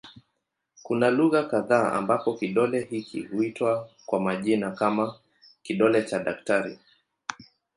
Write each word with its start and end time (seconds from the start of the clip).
Kuna 0.83 1.09
lugha 1.11 1.43
kadha 1.43 1.93
ambako 1.93 2.33
kidole 2.33 2.81
hiki 2.85 3.21
huitwa 3.25 3.89
kwa 4.05 4.19
majina 4.19 4.71
kama 4.71 5.15
"kidole 5.63 6.03
cha 6.03 6.19
daktari". 6.23 6.79